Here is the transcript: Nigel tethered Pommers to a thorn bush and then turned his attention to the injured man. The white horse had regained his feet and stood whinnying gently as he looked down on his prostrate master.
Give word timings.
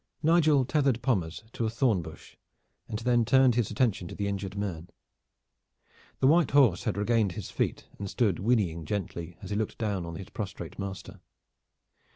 Nigel 0.23 0.65
tethered 0.65 1.03
Pommers 1.03 1.43
to 1.53 1.63
a 1.67 1.69
thorn 1.69 2.01
bush 2.01 2.35
and 2.89 2.97
then 2.97 3.23
turned 3.23 3.53
his 3.53 3.69
attention 3.69 4.07
to 4.07 4.15
the 4.15 4.27
injured 4.27 4.57
man. 4.57 4.89
The 6.21 6.25
white 6.25 6.49
horse 6.49 6.85
had 6.85 6.97
regained 6.97 7.33
his 7.33 7.51
feet 7.51 7.87
and 7.99 8.09
stood 8.09 8.39
whinnying 8.39 8.85
gently 8.85 9.37
as 9.43 9.51
he 9.51 9.55
looked 9.55 9.77
down 9.77 10.07
on 10.07 10.15
his 10.15 10.29
prostrate 10.29 10.79
master. 10.79 11.19